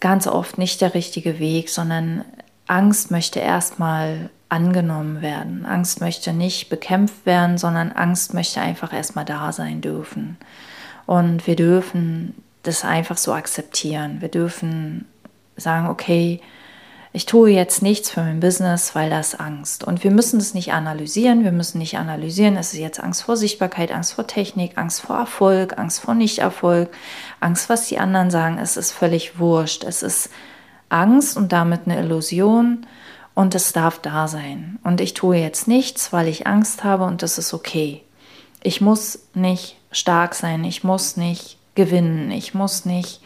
ganz 0.02 0.28
oft 0.28 0.58
nicht 0.58 0.82
der 0.82 0.94
richtige 0.94 1.40
Weg, 1.40 1.70
sondern 1.70 2.26
Angst 2.68 3.12
möchte 3.12 3.40
erstmal 3.40 4.30
angenommen 4.50 5.22
werden. 5.22 5.66
Angst 5.66 6.02
möchte 6.02 6.34
nicht 6.34 6.70
bekämpft 6.70 7.26
werden, 7.26 7.58
sondern 7.58 7.94
Angst 7.94 8.34
möchte 8.34 8.60
einfach 8.60 8.92
erstmal 8.92 9.24
da 9.24 9.54
sein 9.54 9.80
dürfen. 9.80 10.38
Und 11.06 11.48
wir 11.48 11.56
dürfen 11.56 12.36
das 12.64 12.84
einfach 12.84 13.18
so 13.18 13.34
akzeptieren. 13.34 14.18
Wir 14.20 14.28
dürfen 14.28 15.06
sagen, 15.56 15.88
okay, 15.88 16.42
ich 17.14 17.26
tue 17.26 17.50
jetzt 17.50 17.82
nichts 17.82 18.10
für 18.10 18.22
mein 18.22 18.40
Business, 18.40 18.96
weil 18.96 19.10
das 19.10 19.36
Angst. 19.36 19.84
Und 19.84 20.04
wir 20.04 20.12
müssen 20.12 20.40
das 20.40 20.54
nicht 20.54 20.72
analysieren. 20.72 21.44
Wir 21.44 21.52
müssen 21.52 21.80
nicht 21.80 21.98
analysieren, 21.98 22.56
es 22.56 22.74
ist 22.74 22.80
jetzt 22.80 23.04
Angst 23.04 23.24
vor 23.24 23.36
Sichtbarkeit, 23.36 23.92
Angst 23.92 24.14
vor 24.14 24.28
Technik, 24.28 24.78
Angst 24.78 25.02
vor 25.02 25.18
Erfolg, 25.18 25.78
Angst 25.78 26.00
vor 26.00 26.14
Nichterfolg, 26.14 26.90
Angst, 27.42 27.68
was 27.68 27.88
die 27.88 28.00
anderen 28.00 28.32
sagen. 28.32 28.58
Es 28.58 28.78
ist 28.78 28.94
völlig 28.94 29.40
wurscht. 29.40 29.84
Es 29.84 30.04
ist 30.04 30.30
Angst 30.88 31.36
und 31.36 31.52
damit 31.52 31.82
eine 31.86 32.00
Illusion 32.00 32.86
und 33.34 33.56
es 33.56 33.74
darf 33.74 34.00
da 34.00 34.30
sein. 34.30 34.80
Und 34.84 35.02
ich 35.02 35.14
tue 35.14 35.38
jetzt 35.38 35.68
nichts, 35.68 36.14
weil 36.14 36.30
ich 36.30 36.48
Angst 36.48 36.86
habe 36.86 37.04
und 37.04 37.24
das 37.24 37.38
ist 37.38 37.54
okay. 37.54 38.04
Ich 38.64 38.80
muss 38.80 39.20
nicht 39.34 39.78
stark 39.92 40.34
sein, 40.34 40.64
ich 40.64 40.84
muss 40.84 41.18
nicht 41.18 41.58
gewinnen, 41.76 42.32
ich 42.32 42.54
muss 42.54 42.86
nicht 42.86 43.22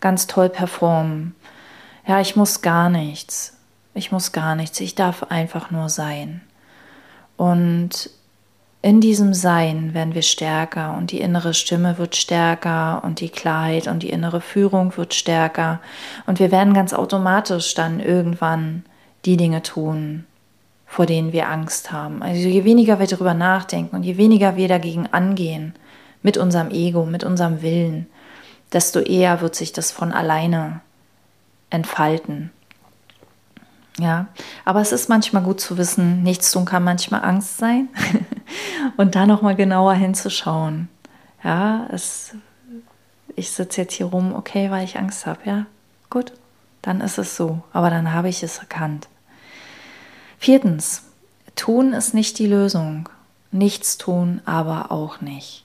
ganz 0.00 0.26
toll 0.26 0.48
performen. 0.48 1.34
Ja, 2.08 2.22
ich 2.22 2.36
muss 2.36 2.62
gar 2.62 2.88
nichts. 2.88 3.52
Ich 3.92 4.10
muss 4.10 4.32
gar 4.32 4.56
nichts. 4.56 4.80
Ich 4.80 4.94
darf 4.94 5.24
einfach 5.24 5.70
nur 5.70 5.90
sein. 5.90 6.40
Und 7.36 8.08
in 8.80 9.02
diesem 9.02 9.34
Sein 9.34 9.92
werden 9.92 10.14
wir 10.14 10.22
stärker 10.22 10.96
und 10.96 11.10
die 11.10 11.20
innere 11.20 11.52
Stimme 11.52 11.98
wird 11.98 12.16
stärker 12.16 13.02
und 13.04 13.20
die 13.20 13.28
Klarheit 13.28 13.88
und 13.88 14.02
die 14.02 14.08
innere 14.08 14.40
Führung 14.40 14.96
wird 14.96 15.12
stärker 15.12 15.80
und 16.26 16.38
wir 16.38 16.50
werden 16.50 16.72
ganz 16.72 16.94
automatisch 16.94 17.74
dann 17.74 18.00
irgendwann 18.00 18.84
die 19.26 19.36
Dinge 19.36 19.62
tun, 19.62 20.24
vor 20.86 21.04
denen 21.04 21.32
wir 21.32 21.48
Angst 21.48 21.92
haben. 21.92 22.22
Also 22.22 22.48
je 22.48 22.64
weniger 22.64 23.00
wir 23.00 23.06
darüber 23.06 23.34
nachdenken 23.34 23.96
und 23.96 24.04
je 24.04 24.16
weniger 24.16 24.56
wir 24.56 24.68
dagegen 24.68 25.08
angehen, 25.08 25.74
mit 26.22 26.38
unserem 26.38 26.70
Ego, 26.70 27.04
mit 27.04 27.24
unserem 27.24 27.60
Willen, 27.60 28.06
desto 28.72 29.00
eher 29.00 29.42
wird 29.42 29.56
sich 29.56 29.72
das 29.72 29.90
von 29.90 30.12
alleine 30.12 30.80
entfalten. 31.70 32.50
Ja, 33.98 34.28
aber 34.64 34.80
es 34.80 34.92
ist 34.92 35.08
manchmal 35.08 35.42
gut 35.42 35.60
zu 35.60 35.76
wissen, 35.76 36.22
nichts 36.22 36.52
tun 36.52 36.64
kann 36.64 36.84
manchmal 36.84 37.24
Angst 37.24 37.58
sein 37.58 37.88
und 38.96 39.16
da 39.16 39.26
nochmal 39.26 39.56
genauer 39.56 39.94
hinzuschauen. 39.94 40.88
Ja, 41.42 41.88
es, 41.90 42.34
ich 43.34 43.50
sitze 43.50 43.80
jetzt 43.82 43.94
hier 43.94 44.06
rum, 44.06 44.34
okay, 44.34 44.70
weil 44.70 44.84
ich 44.84 44.98
Angst 44.98 45.26
habe, 45.26 45.40
ja, 45.44 45.66
gut, 46.10 46.32
dann 46.82 47.00
ist 47.00 47.18
es 47.18 47.36
so, 47.36 47.62
aber 47.72 47.90
dann 47.90 48.12
habe 48.12 48.28
ich 48.28 48.44
es 48.44 48.58
erkannt. 48.58 49.08
Viertens, 50.38 51.02
tun 51.56 51.92
ist 51.92 52.14
nicht 52.14 52.38
die 52.38 52.46
Lösung, 52.46 53.08
nichts 53.50 53.98
tun 53.98 54.40
aber 54.44 54.92
auch 54.92 55.20
nicht. 55.20 55.64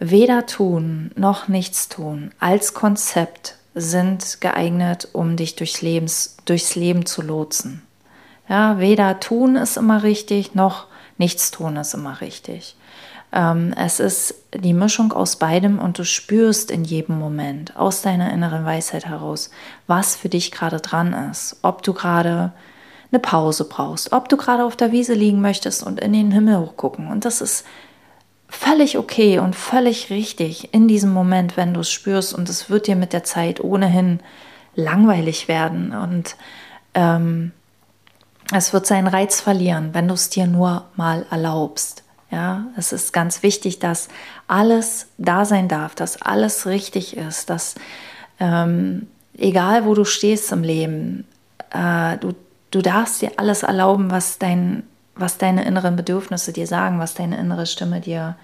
Weder 0.00 0.46
tun 0.46 1.12
noch 1.14 1.46
nichts 1.46 1.88
tun 1.88 2.32
als 2.40 2.74
Konzept 2.74 3.56
sind 3.76 4.40
geeignet, 4.40 5.08
um 5.12 5.36
dich 5.36 5.54
durchs, 5.54 5.82
Lebens, 5.82 6.38
durchs 6.46 6.74
Leben 6.74 7.04
zu 7.04 7.20
lotsen. 7.22 7.82
Ja, 8.48 8.78
weder 8.78 9.20
tun 9.20 9.56
ist 9.56 9.76
immer 9.76 10.02
richtig, 10.02 10.54
noch 10.54 10.86
nichts 11.18 11.50
tun 11.50 11.76
ist 11.76 11.92
immer 11.94 12.20
richtig. 12.20 12.74
Ähm, 13.32 13.74
es 13.76 14.00
ist 14.00 14.34
die 14.54 14.72
Mischung 14.72 15.12
aus 15.12 15.36
beidem 15.36 15.78
und 15.78 15.98
du 15.98 16.04
spürst 16.04 16.70
in 16.70 16.84
jedem 16.84 17.18
Moment 17.18 17.76
aus 17.76 18.00
deiner 18.00 18.32
inneren 18.32 18.64
Weisheit 18.64 19.04
heraus, 19.04 19.50
was 19.86 20.16
für 20.16 20.30
dich 20.30 20.52
gerade 20.52 20.80
dran 20.80 21.12
ist. 21.30 21.56
Ob 21.60 21.82
du 21.82 21.92
gerade 21.92 22.52
eine 23.12 23.20
Pause 23.20 23.64
brauchst, 23.64 24.12
ob 24.12 24.28
du 24.30 24.38
gerade 24.38 24.64
auf 24.64 24.76
der 24.76 24.90
Wiese 24.90 25.14
liegen 25.14 25.40
möchtest 25.42 25.82
und 25.82 26.00
in 26.00 26.14
den 26.14 26.32
Himmel 26.32 26.58
hochgucken. 26.58 27.08
Und 27.08 27.24
das 27.26 27.40
ist 27.42 27.66
völlig 28.48 28.98
okay 28.98 29.38
und 29.38 29.56
völlig 29.56 30.10
richtig 30.10 30.72
in 30.72 30.88
diesem 30.88 31.12
Moment, 31.12 31.56
wenn 31.56 31.74
du 31.74 31.80
es 31.80 31.90
spürst 31.90 32.34
und 32.34 32.48
es 32.48 32.70
wird 32.70 32.86
dir 32.86 32.96
mit 32.96 33.12
der 33.12 33.24
Zeit 33.24 33.62
ohnehin 33.62 34.20
langweilig 34.74 35.48
werden 35.48 35.92
und 35.92 36.36
ähm, 36.94 37.52
es 38.52 38.72
wird 38.72 38.86
seinen 38.86 39.08
Reiz 39.08 39.40
verlieren, 39.40 39.90
wenn 39.92 40.08
du 40.08 40.14
es 40.14 40.30
dir 40.30 40.46
nur 40.46 40.84
mal 40.94 41.26
erlaubst. 41.30 42.04
Ja, 42.30 42.66
es 42.76 42.92
ist 42.92 43.12
ganz 43.12 43.42
wichtig, 43.42 43.78
dass 43.78 44.08
alles 44.48 45.06
da 45.16 45.44
sein 45.44 45.68
darf, 45.68 45.94
dass 45.94 46.20
alles 46.22 46.66
richtig 46.66 47.16
ist, 47.16 47.50
dass 47.50 47.76
ähm, 48.40 49.06
egal 49.36 49.84
wo 49.84 49.94
du 49.94 50.04
stehst 50.04 50.50
im 50.52 50.62
Leben, 50.62 51.26
äh, 51.70 52.18
du, 52.18 52.34
du 52.70 52.82
darfst 52.82 53.22
dir 53.22 53.32
alles 53.36 53.62
erlauben, 53.62 54.10
was 54.10 54.38
dein 54.38 54.82
was 55.16 55.38
deine 55.38 55.64
inneren 55.64 55.96
Bedürfnisse 55.96 56.52
dir 56.52 56.66
sagen, 56.66 56.98
was 56.98 57.14
deine 57.14 57.38
innere 57.38 57.66
Stimme 57.66 58.00
dir 58.00 58.36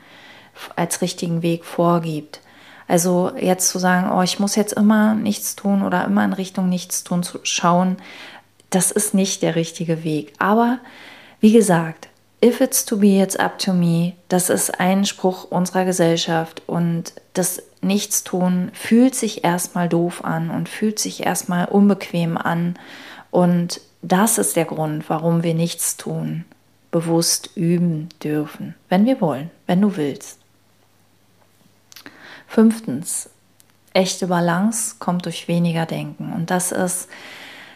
als 0.76 1.00
richtigen 1.00 1.42
Weg 1.42 1.64
vorgibt. 1.64 2.40
Also 2.88 3.32
jetzt 3.38 3.68
zu 3.68 3.78
sagen, 3.78 4.10
oh, 4.10 4.22
ich 4.22 4.38
muss 4.38 4.56
jetzt 4.56 4.72
immer 4.72 5.14
nichts 5.14 5.56
tun 5.56 5.82
oder 5.82 6.04
immer 6.04 6.24
in 6.24 6.32
Richtung 6.32 6.68
nichts 6.68 7.04
tun 7.04 7.22
zu 7.22 7.38
schauen, 7.42 7.96
das 8.70 8.90
ist 8.90 9.14
nicht 9.14 9.42
der 9.42 9.54
richtige 9.54 10.02
Weg. 10.02 10.32
Aber 10.38 10.78
wie 11.40 11.52
gesagt, 11.52 12.08
if 12.44 12.60
it's 12.60 12.84
to 12.84 12.96
be, 12.96 13.22
it's 13.22 13.36
up 13.36 13.58
to 13.58 13.72
me, 13.72 14.14
das 14.28 14.50
ist 14.50 14.80
ein 14.80 15.04
Spruch 15.04 15.44
unserer 15.44 15.84
Gesellschaft 15.84 16.62
und 16.66 17.12
das 17.34 17.62
Nichtstun 17.82 18.70
fühlt 18.74 19.14
sich 19.14 19.44
erstmal 19.44 19.88
doof 19.88 20.24
an 20.24 20.50
und 20.50 20.68
fühlt 20.68 20.98
sich 20.98 21.24
erstmal 21.24 21.66
unbequem 21.66 22.36
an 22.36 22.78
und 23.30 23.80
das 24.02 24.38
ist 24.38 24.56
der 24.56 24.64
Grund, 24.64 25.08
warum 25.08 25.42
wir 25.42 25.54
nichts 25.54 25.96
tun 25.96 26.44
bewusst 26.92 27.50
üben 27.56 28.10
dürfen, 28.22 28.76
wenn 28.88 29.04
wir 29.04 29.20
wollen, 29.20 29.50
wenn 29.66 29.80
du 29.80 29.96
willst. 29.96 30.38
Fünftens, 32.46 33.30
echte 33.94 34.28
Balance 34.28 34.96
kommt 35.00 35.24
durch 35.24 35.48
weniger 35.48 35.86
Denken. 35.86 36.32
Und 36.32 36.50
das 36.50 36.70
ist 36.70 37.08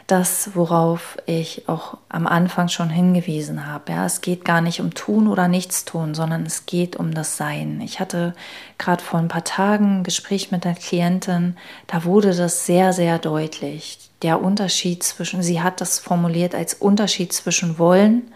das, 0.07 0.51
worauf 0.55 1.17
ich 1.27 1.69
auch 1.69 1.97
am 2.09 2.27
Anfang 2.27 2.69
schon 2.69 2.91
hingewiesen 2.91 3.67
habe. 3.67 3.93
Ja, 3.93 4.07
es 4.07 4.21
geht 4.21 4.45
gar 4.45 4.61
nicht 4.61 4.81
um 4.81 4.95
tun 4.95 5.27
oder 5.27 5.49
nichts 5.49 5.85
tun, 5.85 6.15
sondern 6.15 6.45
es 6.47 6.67
geht 6.67 6.95
um 6.95 7.13
das 7.13 7.37
Sein. 7.37 7.81
Ich 7.81 7.99
hatte 7.99 8.35
gerade 8.79 9.03
vor 9.03 9.19
ein 9.19 9.29
paar 9.29 9.45
Tagen 9.45 10.01
ein 10.01 10.05
Gespräch 10.05 10.53
mit 10.53 10.65
einer 10.65 10.77
Klientin, 10.77 11.57
da 11.89 12.05
wurde 12.05 12.35
das 12.35 12.67
sehr, 12.67 12.93
sehr 12.93 13.19
deutlich. 13.19 13.99
Der 14.23 14.41
Unterschied 14.41 15.03
zwischen, 15.03 15.43
sie 15.43 15.61
hat 15.61 15.81
das 15.81 15.99
formuliert 15.99 16.55
als 16.55 16.75
Unterschied 16.75 17.33
zwischen 17.33 17.79
wollen 17.79 18.31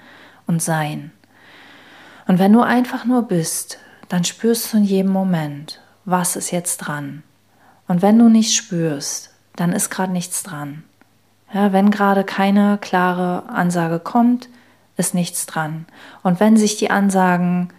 und 0.47 0.63
Sein. 0.63 1.13
Und 2.27 2.39
wenn 2.39 2.53
du 2.53 2.61
einfach 2.61 3.05
nur 3.05 3.23
bist, 3.23 3.79
dann 4.09 4.25
spürst 4.25 4.73
du 4.73 4.79
in 4.79 4.85
jedem 4.85 5.13
Moment, 5.13 5.81
was 6.05 6.37
ist 6.37 6.51
jetzt 6.51 6.79
dran. 6.79 7.23
Und 7.89 8.03
wenn 8.03 8.19
du 8.19 8.29
nicht 8.29 8.55
spürst, 8.55 9.31
dann 9.57 9.73
ist 9.73 9.91
gerade 9.91 10.13
nichts 10.13 10.43
dran. 10.43 10.85
Ja, 11.53 11.73
wenn 11.73 11.91
gerade 11.91 12.25
keine 12.25 12.79
klare 12.81 13.49
Ansage 13.49 13.99
kommt, 13.99 14.49
ist 14.97 15.15
nichts 15.15 15.47
dran. 15.47 15.87
Und 16.23 16.39
wenn 16.39 16.57
sich 16.57 16.77
die 16.77 16.91
Ansagen 16.91 17.73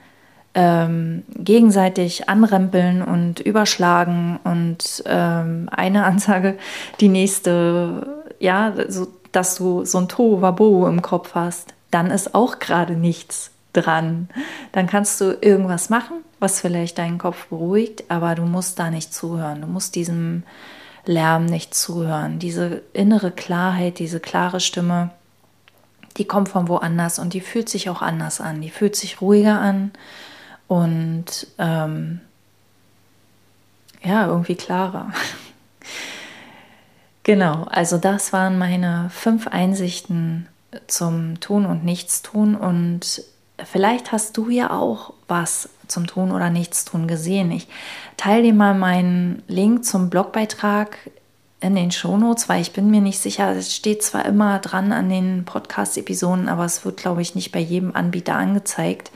ähm, 0.53 1.23
gegenseitig 1.29 2.27
anrempeln 2.27 3.01
und 3.01 3.39
überschlagen 3.39 4.39
und 4.43 5.03
ähm, 5.05 5.69
eine 5.71 6.03
Ansage 6.11 6.57
die 6.99 7.07
nächste, 7.07 8.25
ja, 8.39 8.73
so, 8.89 9.07
dass 9.31 9.55
du 9.55 9.85
so 9.85 9.99
ein 9.99 10.09
Tohuwabohu 10.09 10.87
im 10.87 11.01
Kopf 11.01 11.35
hast, 11.35 11.73
dann 11.91 12.09
ist 12.09 12.33
auch 12.33 12.59
gerade 12.59 12.93
nichts 12.93 13.51
dran. 13.73 14.29
Dann 14.71 14.87
kannst 14.87 15.21
du 15.21 15.37
irgendwas 15.39 15.89
machen, 15.89 16.23
was 16.39 16.59
vielleicht 16.59 16.97
deinen 16.97 17.17
Kopf 17.17 17.47
beruhigt, 17.47 18.05
aber 18.09 18.35
du 18.35 18.43
musst 18.43 18.79
da 18.79 18.89
nicht 18.89 19.13
zuhören. 19.13 19.61
Du 19.61 19.67
musst 19.67 19.95
diesem 19.95 20.43
Lärm 21.05 21.45
nicht 21.45 21.73
zuhören. 21.73 22.39
Diese 22.39 22.81
innere 22.93 23.31
Klarheit, 23.31 23.99
diese 23.99 24.19
klare 24.19 24.59
Stimme, 24.59 25.11
die 26.17 26.25
kommt 26.25 26.49
von 26.49 26.67
woanders 26.67 27.19
und 27.19 27.33
die 27.33 27.41
fühlt 27.41 27.69
sich 27.69 27.89
auch 27.89 28.01
anders 28.01 28.41
an. 28.41 28.61
Die 28.61 28.69
fühlt 28.69 28.95
sich 28.95 29.21
ruhiger 29.21 29.59
an 29.59 29.91
und 30.67 31.47
ähm, 31.57 32.21
ja, 34.03 34.27
irgendwie 34.27 34.55
klarer. 34.55 35.11
genau, 37.23 37.63
also 37.69 37.97
das 37.97 38.33
waren 38.33 38.57
meine 38.57 39.09
fünf 39.11 39.47
Einsichten 39.47 40.47
zum 40.87 41.39
Tun 41.39 41.65
und 41.65 41.83
Nichtstun 41.83 42.55
und 42.55 43.23
vielleicht 43.63 44.11
hast 44.11 44.37
du 44.37 44.49
ja 44.49 44.71
auch 44.71 45.13
was 45.27 45.69
zum 45.87 46.07
Tun 46.07 46.31
oder 46.31 46.49
Nichtstun 46.49 47.07
gesehen. 47.07 47.51
Ich 47.51 47.67
teile 48.17 48.43
dir 48.43 48.53
mal 48.53 48.73
meinen 48.73 49.43
Link 49.47 49.85
zum 49.85 50.09
Blogbeitrag 50.09 50.97
in 51.59 51.75
den 51.75 51.91
Shownotes, 51.91 52.49
weil 52.49 52.61
ich 52.61 52.73
bin 52.73 52.89
mir 52.89 53.01
nicht 53.01 53.19
sicher, 53.19 53.55
es 53.55 53.75
steht 53.75 54.01
zwar 54.03 54.25
immer 54.25 54.59
dran 54.59 54.91
an 54.91 55.09
den 55.09 55.45
Podcast-Episoden, 55.45 56.49
aber 56.49 56.65
es 56.65 56.83
wird, 56.85 56.97
glaube 56.97 57.21
ich, 57.21 57.35
nicht 57.35 57.51
bei 57.51 57.59
jedem 57.59 57.95
Anbieter 57.95 58.35
angezeigt. 58.35 59.11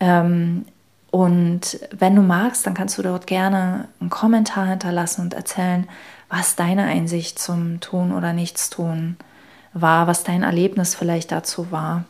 Ähm, 0.00 0.66
und 1.10 1.78
wenn 1.96 2.16
du 2.16 2.22
magst, 2.22 2.66
dann 2.66 2.74
kannst 2.74 2.98
du 2.98 3.02
dort 3.02 3.26
gerne 3.26 3.88
einen 4.00 4.10
Kommentar 4.10 4.66
hinterlassen 4.66 5.22
und 5.22 5.32
erzählen, 5.32 5.88
was 6.28 6.56
deine 6.56 6.84
Einsicht 6.84 7.38
zum 7.38 7.80
Tun 7.80 8.12
oder 8.12 8.32
Nichtstun 8.32 9.16
ist 9.18 9.33
war, 9.74 10.06
was 10.06 10.24
dein 10.24 10.42
Erlebnis 10.42 10.94
vielleicht 10.94 11.32
dazu 11.32 11.70
war. 11.70 12.04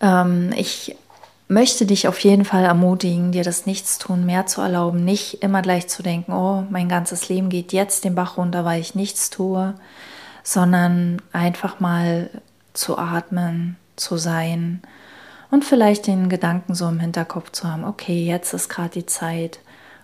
Ähm, 0.00 0.52
ich 0.56 0.96
möchte 1.48 1.86
dich 1.86 2.08
auf 2.08 2.18
jeden 2.20 2.44
Fall 2.44 2.64
ermutigen, 2.64 3.32
dir 3.32 3.44
das 3.44 3.66
Nichtstun 3.66 4.26
mehr 4.26 4.46
zu 4.46 4.60
erlauben, 4.60 5.04
nicht 5.04 5.42
immer 5.42 5.62
gleich 5.62 5.88
zu 5.88 6.02
denken, 6.02 6.32
oh, 6.32 6.64
mein 6.70 6.88
ganzes 6.88 7.28
Leben 7.28 7.48
geht 7.48 7.72
jetzt 7.72 8.04
den 8.04 8.14
Bach 8.14 8.36
runter, 8.36 8.64
weil 8.64 8.80
ich 8.80 8.94
nichts 8.94 9.30
tue, 9.30 9.74
sondern 10.42 11.22
einfach 11.32 11.80
mal 11.80 12.30
zu 12.74 12.98
atmen, 12.98 13.76
zu 13.96 14.18
sein 14.18 14.82
und 15.50 15.64
vielleicht 15.64 16.06
den 16.06 16.28
Gedanken 16.28 16.74
so 16.74 16.86
im 16.88 17.00
Hinterkopf 17.00 17.50
zu 17.52 17.70
haben, 17.70 17.84
okay, 17.84 18.24
jetzt 18.24 18.52
ist 18.52 18.68
gerade 18.68 18.90
die 18.90 19.06
Zeit, 19.06 19.58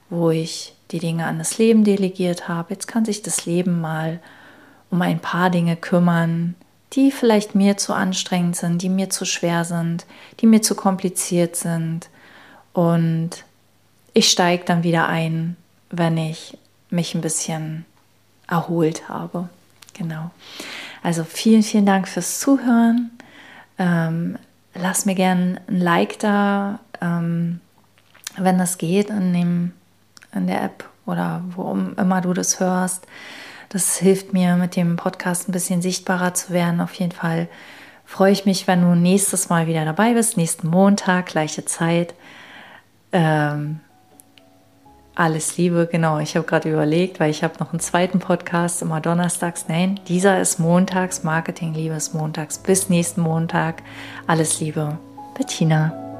wo 0.09 0.31
ich 0.31 0.75
die 0.91 0.99
Dinge 0.99 1.27
an 1.27 1.39
das 1.39 1.59
Leben 1.59 1.85
delegiert 1.85 2.49
habe, 2.49 2.73
jetzt 2.73 2.89
kann 2.89 3.05
sich 3.05 3.23
das 3.23 3.45
Leben 3.45 3.81
mal 3.81 4.21
um 4.95 5.03
ein 5.03 5.19
paar 5.19 5.51
Dinge 5.51 5.75
kümmern, 5.75 6.55
die 6.93 7.11
vielleicht 7.11 7.57
mir 7.57 7.77
zu 7.77 7.93
anstrengend 7.93 8.55
sind, 8.55 8.81
die 8.81 8.89
mir 8.89 9.11
zu 9.11 9.25
schwer 9.25 9.65
sind, 9.65 10.07
die 10.39 10.47
mir 10.47 10.63
zu 10.63 10.77
kompliziert 10.77 11.57
sind. 11.57 12.09
Und 12.73 13.31
ich 14.13 14.31
steige 14.31 14.65
dann 14.65 14.85
wieder 14.85 15.09
ein, 15.09 15.57
wenn 15.91 16.17
ich 16.17 16.57
mich 16.91 17.13
ein 17.17 17.23
bisschen 17.23 17.85
erholt 18.47 19.09
habe. 19.09 19.49
Genau. 19.95 20.31
Also 21.03 21.25
vielen, 21.25 21.65
vielen 21.65 21.87
Dank 21.87 22.07
fürs 22.07 22.39
Zuhören. 22.39 23.11
Ähm, 23.79 24.39
lass 24.75 25.07
mir 25.07 25.17
gerne 25.17 25.61
ein 25.67 25.81
Like 25.81 26.21
da, 26.21 26.79
ähm, 27.01 27.59
wenn 28.37 28.59
das 28.59 28.79
geht, 28.79 29.11
in, 29.11 29.33
dem, 29.33 29.73
in 30.33 30.47
der 30.47 30.63
App 30.63 30.89
oder 31.05 31.43
wo 31.57 31.73
immer 31.73 32.21
du 32.21 32.33
das 32.33 32.61
hörst. 32.61 33.09
Das 33.75 33.97
hilft 33.97 34.33
mir, 34.33 34.55
mit 34.55 34.77
dem 34.77 34.95
Podcast 34.95 35.49
ein 35.49 35.53
bisschen 35.53 35.83
sichtbarer 35.83 36.33
zu 36.33 36.53
werden. 36.53 36.81
Auf 36.81 36.95
jeden 36.95 37.11
Fall 37.11 37.49
freue 38.05 38.31
ich 38.31 38.47
mich, 38.47 38.69
wenn 38.69 38.83
du 38.83 38.95
nächstes 38.95 39.49
Mal 39.49 39.67
wieder 39.67 39.85
dabei 39.85 40.15
bist, 40.15 40.37
nächsten 40.37 40.69
Montag, 40.69 41.27
gleiche 41.27 41.65
Zeit. 41.65 42.15
Ähm, 43.11 43.81
Alles 45.17 45.57
Liebe, 45.57 45.89
genau. 45.91 46.21
Ich 46.21 46.37
habe 46.37 46.47
gerade 46.47 46.71
überlegt, 46.71 47.19
weil 47.19 47.31
ich 47.31 47.43
habe 47.43 47.55
noch 47.59 47.73
einen 47.73 47.81
zweiten 47.81 48.21
Podcast 48.21 48.81
immer 48.81 49.01
donnerstags. 49.01 49.67
Nein, 49.67 49.99
dieser 50.07 50.41
ist 50.41 50.61
montags. 50.61 51.25
Marketing 51.25 51.75
Liebe 51.75 51.97
ist 51.97 52.15
montags. 52.15 52.59
Bis 52.59 52.89
nächsten 52.89 53.23
Montag. 53.23 53.83
Alles 54.29 54.61
Liebe, 54.61 54.99
Bettina. 55.37 56.14